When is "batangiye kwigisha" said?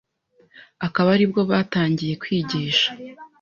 1.51-2.89